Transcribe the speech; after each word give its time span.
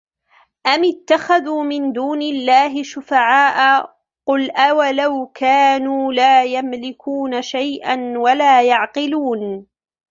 أم 0.67 0.81
اتخذوا 0.83 1.63
من 1.63 1.91
دون 1.93 2.21
الله 2.21 2.83
شفعاء 2.83 3.95
قل 4.25 4.51
أولو 4.51 5.27
كانوا 5.27 6.13
لا 6.13 6.43
يملكون 6.43 7.41
شيئا 7.41 8.13
ولا 8.17 8.61
يعقلون 8.63 9.67